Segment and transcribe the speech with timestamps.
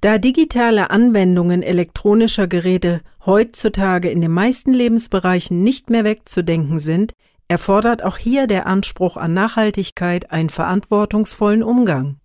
[0.00, 7.12] Da digitale Anwendungen elektronischer Geräte heutzutage in den meisten Lebensbereichen nicht mehr wegzudenken sind,
[7.48, 12.16] erfordert auch hier der Anspruch an Nachhaltigkeit einen verantwortungsvollen Umgang.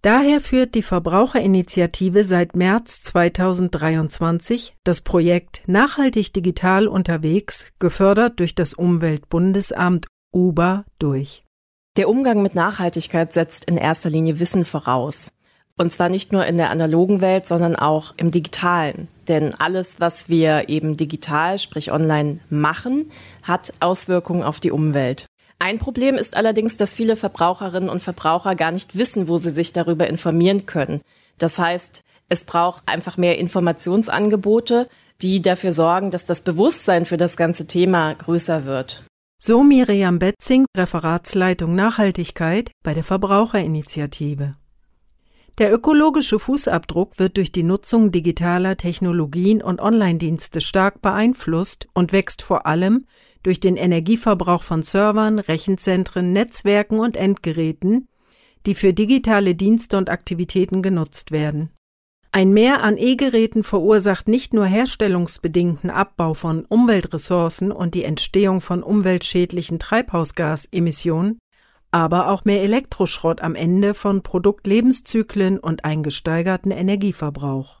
[0.00, 8.74] Daher führt die Verbraucherinitiative seit März 2023 das Projekt Nachhaltig digital unterwegs, gefördert durch das
[8.74, 11.42] Umweltbundesamt UBA durch.
[11.96, 15.32] Der Umgang mit Nachhaltigkeit setzt in erster Linie Wissen voraus.
[15.78, 19.06] Und zwar nicht nur in der analogen Welt, sondern auch im digitalen.
[19.28, 23.10] Denn alles, was wir eben digital, sprich online machen,
[23.44, 25.26] hat Auswirkungen auf die Umwelt.
[25.60, 29.72] Ein Problem ist allerdings, dass viele Verbraucherinnen und Verbraucher gar nicht wissen, wo sie sich
[29.72, 31.00] darüber informieren können.
[31.38, 34.88] Das heißt, es braucht einfach mehr Informationsangebote,
[35.22, 39.04] die dafür sorgen, dass das Bewusstsein für das ganze Thema größer wird.
[39.40, 44.56] So Miriam Betzing, Referatsleitung Nachhaltigkeit bei der Verbraucherinitiative.
[45.58, 52.42] Der ökologische Fußabdruck wird durch die Nutzung digitaler Technologien und Online-Dienste stark beeinflusst und wächst
[52.42, 53.06] vor allem
[53.42, 58.06] durch den Energieverbrauch von Servern, Rechenzentren, Netzwerken und Endgeräten,
[58.66, 61.70] die für digitale Dienste und Aktivitäten genutzt werden.
[62.30, 68.84] Ein Mehr an E-Geräten verursacht nicht nur herstellungsbedingten Abbau von Umweltressourcen und die Entstehung von
[68.84, 71.38] umweltschädlichen Treibhausgasemissionen,
[71.90, 77.80] aber auch mehr Elektroschrott am Ende von Produktlebenszyklen und einen gesteigerten Energieverbrauch.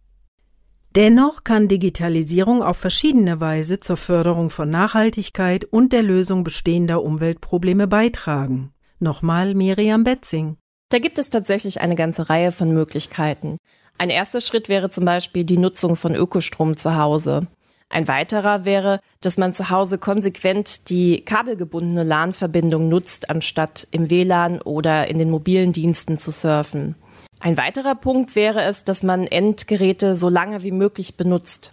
[0.94, 7.86] Dennoch kann Digitalisierung auf verschiedene Weise zur Förderung von Nachhaltigkeit und der Lösung bestehender Umweltprobleme
[7.86, 8.72] beitragen.
[8.98, 10.56] Nochmal Miriam Betzing.
[10.88, 13.58] Da gibt es tatsächlich eine ganze Reihe von Möglichkeiten.
[13.98, 17.46] Ein erster Schritt wäre zum Beispiel die Nutzung von Ökostrom zu Hause.
[17.90, 24.60] Ein weiterer wäre, dass man zu Hause konsequent die kabelgebundene LAN-Verbindung nutzt, anstatt im WLAN
[24.60, 26.96] oder in den mobilen Diensten zu surfen.
[27.40, 31.72] Ein weiterer Punkt wäre es, dass man Endgeräte so lange wie möglich benutzt.